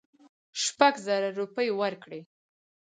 [0.63, 2.19] شپږزره روپۍ ورکړې.